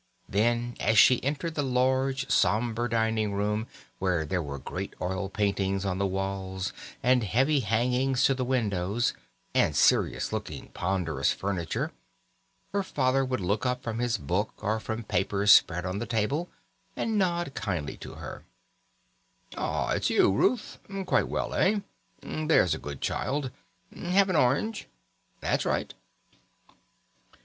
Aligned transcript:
Then, 0.27 0.73
as 0.79 0.97
she 0.97 1.23
entered 1.23 1.53
the 1.53 1.61
large 1.61 2.27
sombre 2.31 2.89
dining 2.89 3.33
room, 3.33 3.67
where 3.99 4.25
there 4.25 4.41
were 4.41 4.57
great 4.57 4.95
oil 4.99 5.29
paintings 5.29 5.85
on 5.85 5.99
the 5.99 6.07
walls 6.07 6.73
and 7.03 7.23
heavy 7.23 7.59
hangings 7.59 8.23
to 8.23 8.33
the 8.33 8.43
windows, 8.43 9.13
and 9.53 9.75
serious 9.75 10.33
looking 10.33 10.69
ponderous 10.69 11.31
furniture, 11.31 11.91
her 12.73 12.81
father 12.81 13.23
would 13.23 13.41
look 13.41 13.63
up 13.63 13.83
from 13.83 13.99
his 13.99 14.17
book, 14.17 14.51
or 14.63 14.79
from 14.79 15.03
papers 15.03 15.51
spread 15.51 15.85
on 15.85 15.99
the 15.99 16.07
table, 16.07 16.49
and 16.95 17.19
nod 17.19 17.53
kindly 17.53 17.95
to 17.97 18.15
her: 18.15 18.43
"Ah! 19.55 19.91
it's 19.91 20.09
you, 20.09 20.31
Ruth. 20.31 20.79
Quite 21.05 21.27
well, 21.27 21.53
eh? 21.53 21.81
There's 22.23 22.73
a 22.73 22.79
good 22.79 23.01
child. 23.01 23.51
Have 23.95 24.31
an 24.31 24.35
orange? 24.35 24.87
That's 25.41 25.63
right." 25.63 25.93